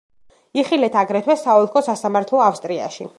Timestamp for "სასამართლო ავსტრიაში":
1.91-3.09